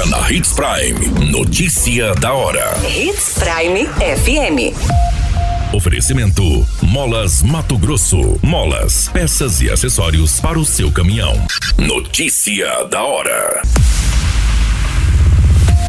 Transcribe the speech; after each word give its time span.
Agora 0.00 0.06
na 0.06 0.32
Hits 0.32 0.52
Prime. 0.52 1.30
Notícia 1.30 2.14
da 2.14 2.32
hora. 2.32 2.80
Hits 2.86 3.38
Prime 3.38 3.86
FM. 3.86 4.74
Oferecimento: 5.74 6.66
Molas 6.82 7.42
Mato 7.42 7.76
Grosso. 7.76 8.38
Molas, 8.42 9.10
peças 9.12 9.60
e 9.60 9.70
acessórios 9.70 10.40
para 10.40 10.58
o 10.58 10.64
seu 10.64 10.90
caminhão. 10.90 11.34
Notícia 11.76 12.84
da 12.84 13.02
hora. 13.02 13.62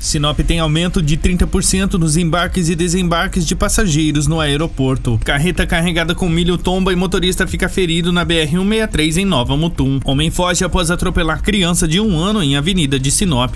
Sinop 0.02 0.40
tem 0.40 0.60
aumento 0.60 1.02
de 1.02 1.16
30% 1.16 1.94
nos 1.94 2.18
embarques 2.18 2.68
e 2.68 2.76
desembarques 2.76 3.46
de 3.46 3.56
passageiros 3.56 4.28
no 4.28 4.42
aeroporto. 4.42 5.18
Carreta 5.24 5.66
carregada 5.66 6.14
com 6.14 6.28
milho 6.28 6.58
tomba 6.58 6.92
e 6.92 6.96
motorista 6.96 7.48
fica 7.48 7.70
ferido 7.70 8.12
na 8.12 8.26
BR-163 8.26 9.18
em 9.18 9.26
Nova 9.26 9.56
Mutum. 9.56 10.02
Homem 10.04 10.32
foge 10.32 10.66
após 10.66 10.92
atropelar 10.92 11.42
criança 11.42 11.88
de 11.88 12.02
um 12.02 12.20
ano 12.20 12.44
em 12.44 12.58
Avenida 12.58 13.00
de 13.00 13.12
Sinop. 13.12 13.56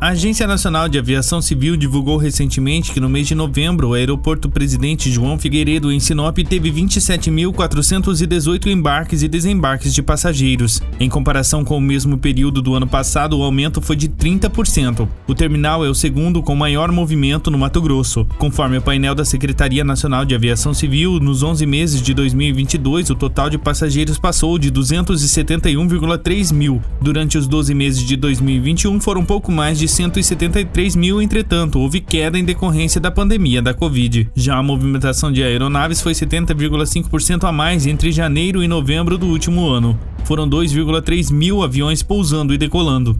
A 0.00 0.10
Agência 0.10 0.46
Nacional 0.46 0.88
de 0.88 0.96
Aviação 0.96 1.42
Civil 1.42 1.76
divulgou 1.76 2.18
recentemente 2.18 2.92
que 2.92 3.00
no 3.00 3.08
mês 3.08 3.26
de 3.26 3.34
novembro 3.34 3.88
o 3.88 3.94
aeroporto 3.94 4.48
Presidente 4.48 5.10
João 5.10 5.36
Figueiredo 5.36 5.90
em 5.90 5.98
Sinop 5.98 6.38
teve 6.38 6.70
27.418 6.70 8.68
embarques 8.68 9.24
e 9.24 9.28
desembarques 9.28 9.92
de 9.92 10.00
passageiros. 10.00 10.80
Em 11.00 11.08
comparação 11.08 11.64
com 11.64 11.76
o 11.76 11.80
mesmo 11.80 12.16
período 12.16 12.62
do 12.62 12.76
ano 12.76 12.86
passado, 12.86 13.36
o 13.36 13.42
aumento 13.42 13.82
foi 13.82 13.96
de 13.96 14.08
30%. 14.08 15.08
O 15.26 15.34
terminal 15.34 15.84
é 15.84 15.88
o 15.88 15.94
segundo 15.94 16.44
com 16.44 16.54
maior 16.54 16.92
movimento 16.92 17.50
no 17.50 17.58
Mato 17.58 17.82
Grosso. 17.82 18.24
Conforme 18.38 18.78
o 18.78 18.82
painel 18.82 19.16
da 19.16 19.24
Secretaria 19.24 19.82
Nacional 19.82 20.24
de 20.24 20.32
Aviação 20.32 20.72
Civil, 20.72 21.18
nos 21.18 21.42
11 21.42 21.66
meses 21.66 22.00
de 22.00 22.14
2022, 22.14 23.10
o 23.10 23.16
total 23.16 23.50
de 23.50 23.58
passageiros 23.58 24.16
passou 24.16 24.60
de 24.60 24.70
271,3 24.70 26.54
mil. 26.54 26.80
Durante 27.00 27.36
os 27.36 27.48
12 27.48 27.74
meses 27.74 28.04
de 28.04 28.16
2021, 28.16 29.00
foram 29.00 29.24
pouco 29.24 29.50
mais 29.50 29.76
de 29.76 29.87
173 29.88 30.94
mil, 30.94 31.20
entretanto, 31.20 31.80
houve 31.80 32.00
queda 32.00 32.38
em 32.38 32.44
decorrência 32.44 33.00
da 33.00 33.10
pandemia 33.10 33.60
da 33.60 33.74
Covid. 33.74 34.30
Já 34.34 34.56
a 34.56 34.62
movimentação 34.62 35.32
de 35.32 35.42
aeronaves 35.42 36.00
foi 36.00 36.12
70,5% 36.12 37.48
a 37.48 37.52
mais 37.52 37.86
entre 37.86 38.12
janeiro 38.12 38.62
e 38.62 38.68
novembro 38.68 39.18
do 39.18 39.26
último 39.26 39.68
ano. 39.68 39.98
Foram 40.24 40.48
2,3 40.48 41.32
mil 41.32 41.62
aviões 41.62 42.02
pousando 42.02 42.54
e 42.54 42.58
decolando. 42.58 43.18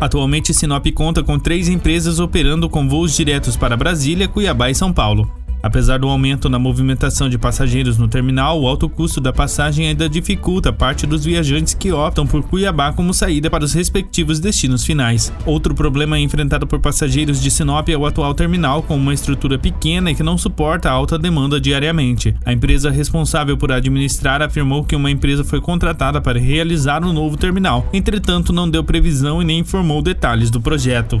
Atualmente, 0.00 0.54
Sinop 0.54 0.86
conta 0.92 1.22
com 1.22 1.38
três 1.38 1.68
empresas 1.68 2.18
operando 2.18 2.68
com 2.68 2.88
voos 2.88 3.14
diretos 3.14 3.56
para 3.56 3.76
Brasília, 3.76 4.26
Cuiabá 4.26 4.70
e 4.70 4.74
São 4.74 4.92
Paulo. 4.92 5.30
Apesar 5.62 5.98
do 5.98 6.08
aumento 6.08 6.48
na 6.48 6.58
movimentação 6.58 7.28
de 7.28 7.38
passageiros 7.38 7.98
no 7.98 8.08
terminal, 8.08 8.60
o 8.60 8.66
alto 8.66 8.88
custo 8.88 9.20
da 9.20 9.32
passagem 9.32 9.88
ainda 9.88 10.08
dificulta 10.08 10.72
parte 10.72 11.06
dos 11.06 11.24
viajantes 11.24 11.74
que 11.74 11.92
optam 11.92 12.26
por 12.26 12.42
Cuiabá 12.42 12.92
como 12.92 13.12
saída 13.12 13.50
para 13.50 13.64
os 13.64 13.74
respectivos 13.74 14.40
destinos 14.40 14.84
finais. 14.84 15.32
Outro 15.44 15.74
problema 15.74 16.18
enfrentado 16.18 16.66
por 16.66 16.80
passageiros 16.80 17.40
de 17.40 17.50
Sinop 17.50 17.88
é 17.88 17.96
o 17.96 18.06
atual 18.06 18.34
terminal, 18.34 18.82
com 18.82 18.96
uma 18.96 19.14
estrutura 19.14 19.58
pequena 19.58 20.10
e 20.10 20.14
que 20.14 20.22
não 20.22 20.38
suporta 20.38 20.88
a 20.88 20.92
alta 20.92 21.18
demanda 21.18 21.60
diariamente. 21.60 22.34
A 22.44 22.52
empresa 22.52 22.90
responsável 22.90 23.56
por 23.56 23.70
administrar 23.70 24.42
afirmou 24.42 24.84
que 24.84 24.96
uma 24.96 25.10
empresa 25.10 25.44
foi 25.44 25.60
contratada 25.60 26.20
para 26.20 26.38
realizar 26.38 27.04
um 27.04 27.12
novo 27.12 27.36
terminal, 27.36 27.86
entretanto, 27.92 28.52
não 28.52 28.68
deu 28.68 28.82
previsão 28.82 29.42
e 29.42 29.44
nem 29.44 29.58
informou 29.58 30.00
detalhes 30.00 30.50
do 30.50 30.60
projeto. 30.60 31.20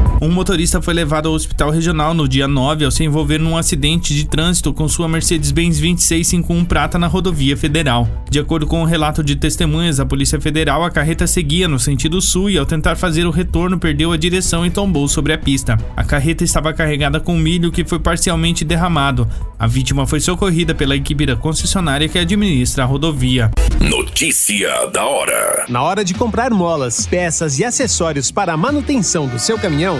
Um 0.23 0.29
motorista 0.29 0.79
foi 0.79 0.93
levado 0.93 1.27
ao 1.27 1.33
hospital 1.33 1.71
regional 1.71 2.13
no 2.13 2.27
dia 2.27 2.47
9 2.47 2.85
ao 2.85 2.91
se 2.91 3.03
envolver 3.03 3.39
num 3.39 3.57
acidente 3.57 4.13
de 4.13 4.25
trânsito 4.25 4.71
com 4.71 4.87
sua 4.87 5.07
Mercedes-Benz 5.07 5.79
2651 5.79 6.63
prata 6.63 6.99
na 6.99 7.07
rodovia 7.07 7.57
federal. 7.57 8.07
De 8.29 8.37
acordo 8.37 8.67
com 8.67 8.81
o 8.81 8.83
um 8.83 8.85
relato 8.85 9.23
de 9.23 9.35
testemunhas 9.35 9.97
da 9.97 10.05
Polícia 10.05 10.39
Federal, 10.39 10.83
a 10.83 10.91
carreta 10.91 11.25
seguia 11.25 11.67
no 11.67 11.79
sentido 11.79 12.21
sul 12.21 12.51
e 12.51 12.57
ao 12.59 12.67
tentar 12.67 12.97
fazer 12.97 13.25
o 13.25 13.31
retorno 13.31 13.79
perdeu 13.79 14.11
a 14.11 14.17
direção 14.17 14.63
e 14.63 14.69
tombou 14.69 15.07
sobre 15.07 15.33
a 15.33 15.39
pista. 15.39 15.75
A 15.97 16.03
carreta 16.03 16.43
estava 16.43 16.71
carregada 16.71 17.19
com 17.19 17.35
milho 17.35 17.71
que 17.71 17.83
foi 17.83 17.97
parcialmente 17.97 18.63
derramado. 18.63 19.27
A 19.57 19.65
vítima 19.65 20.05
foi 20.05 20.19
socorrida 20.19 20.75
pela 20.75 20.95
equipe 20.95 21.25
da 21.25 21.35
concessionária 21.35 22.07
que 22.07 22.19
administra 22.19 22.83
a 22.83 22.87
rodovia. 22.87 23.49
Notícia 23.79 24.85
da 24.93 25.03
hora. 25.03 25.65
Na 25.67 25.81
hora 25.81 26.05
de 26.05 26.13
comprar 26.13 26.51
molas, 26.51 27.07
peças 27.07 27.57
e 27.57 27.65
acessórios 27.65 28.29
para 28.29 28.53
a 28.53 28.57
manutenção 28.57 29.27
do 29.27 29.39
seu 29.39 29.57
caminhão, 29.57 29.99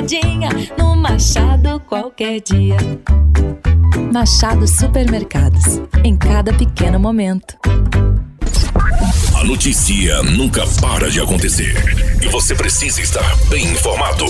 passadinha 0.00 0.48
no 0.78 0.96
Machado 0.96 1.80
qualquer 1.80 2.40
dia. 2.40 2.76
Machado 4.12 4.66
Supermercados. 4.66 5.80
Em 6.02 6.16
cada 6.16 6.52
pequeno 6.52 6.98
momento. 6.98 7.56
A 9.34 9.44
notícia 9.44 10.22
nunca 10.22 10.64
para 10.80 11.10
de 11.10 11.20
acontecer. 11.20 11.74
E 12.22 12.28
você 12.28 12.54
precisa 12.54 13.00
estar 13.00 13.36
bem 13.48 13.64
informado. 13.64 14.26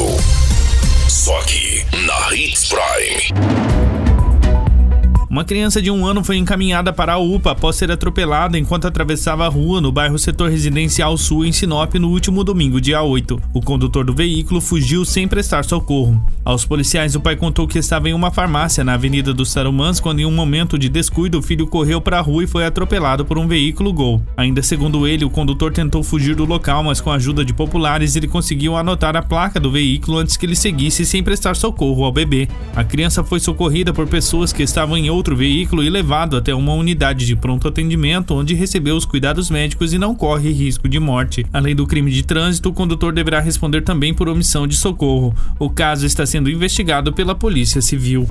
Uma 5.30 5.44
criança 5.44 5.80
de 5.80 5.92
um 5.92 6.04
ano 6.04 6.24
foi 6.24 6.38
encaminhada 6.38 6.92
para 6.92 7.12
a 7.12 7.18
UPA 7.18 7.52
após 7.52 7.76
ser 7.76 7.88
atropelada 7.88 8.58
enquanto 8.58 8.88
atravessava 8.88 9.46
a 9.46 9.48
rua 9.48 9.80
no 9.80 9.92
bairro 9.92 10.18
Setor 10.18 10.50
Residencial 10.50 11.16
Sul, 11.16 11.44
em 11.44 11.52
Sinop, 11.52 11.94
no 11.94 12.08
último 12.08 12.42
domingo, 12.42 12.80
dia 12.80 13.00
8. 13.00 13.40
O 13.54 13.60
condutor 13.60 14.04
do 14.04 14.12
veículo 14.12 14.60
fugiu 14.60 15.04
sem 15.04 15.28
prestar 15.28 15.64
socorro. 15.64 16.20
Aos 16.44 16.64
policiais, 16.64 17.14
o 17.14 17.20
pai 17.20 17.36
contou 17.36 17.68
que 17.68 17.78
estava 17.78 18.08
em 18.08 18.12
uma 18.12 18.32
farmácia 18.32 18.82
na 18.82 18.94
Avenida 18.94 19.32
dos 19.32 19.52
Sarumãs 19.52 20.00
quando, 20.00 20.18
em 20.18 20.26
um 20.26 20.32
momento 20.32 20.76
de 20.76 20.88
descuido, 20.88 21.38
o 21.38 21.42
filho 21.42 21.64
correu 21.64 22.00
para 22.00 22.18
a 22.18 22.20
rua 22.20 22.42
e 22.42 22.48
foi 22.48 22.66
atropelado 22.66 23.24
por 23.24 23.38
um 23.38 23.46
veículo 23.46 23.92
Gol. 23.92 24.20
Ainda 24.36 24.64
segundo 24.64 25.06
ele, 25.06 25.24
o 25.24 25.30
condutor 25.30 25.72
tentou 25.72 26.02
fugir 26.02 26.34
do 26.34 26.44
local, 26.44 26.82
mas 26.82 27.00
com 27.00 27.08
a 27.08 27.14
ajuda 27.14 27.44
de 27.44 27.54
populares 27.54 28.16
ele 28.16 28.26
conseguiu 28.26 28.76
anotar 28.76 29.14
a 29.14 29.22
placa 29.22 29.60
do 29.60 29.70
veículo 29.70 30.18
antes 30.18 30.36
que 30.36 30.44
ele 30.44 30.56
seguisse 30.56 31.06
sem 31.06 31.22
prestar 31.22 31.54
socorro 31.54 32.02
ao 32.02 32.10
bebê. 32.10 32.48
A 32.74 32.82
criança 32.82 33.22
foi 33.22 33.38
socorrida 33.38 33.92
por 33.92 34.08
pessoas 34.08 34.52
que 34.52 34.64
estavam 34.64 34.96
em 34.96 35.08
outro 35.08 35.19
veículo 35.28 35.82
e 35.82 35.90
levado 35.90 36.36
até 36.36 36.54
uma 36.54 36.72
unidade 36.72 37.26
de 37.26 37.36
pronto 37.36 37.68
atendimento 37.68 38.34
onde 38.34 38.54
recebeu 38.54 38.96
os 38.96 39.04
cuidados 39.04 39.50
médicos 39.50 39.92
e 39.92 39.98
não 39.98 40.14
corre 40.14 40.50
risco 40.50 40.88
de 40.88 40.98
morte. 40.98 41.46
Além 41.52 41.74
do 41.74 41.86
crime 41.86 42.10
de 42.10 42.22
trânsito, 42.22 42.70
o 42.70 42.72
condutor 42.72 43.12
deverá 43.12 43.40
responder 43.40 43.82
também 43.82 44.14
por 44.14 44.28
omissão 44.28 44.66
de 44.66 44.76
socorro. 44.76 45.34
O 45.58 45.68
caso 45.68 46.06
está 46.06 46.24
sendo 46.24 46.50
investigado 46.50 47.12
pela 47.12 47.34
Polícia 47.34 47.82
Civil. 47.82 48.26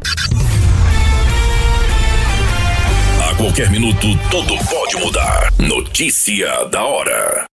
A 3.29 3.35
qualquer 3.35 3.69
minuto, 3.69 4.07
tudo 4.31 4.57
pode 4.66 4.95
mudar. 4.97 5.53
Notícia 5.59 6.66
da 6.66 6.83
hora. 6.83 7.50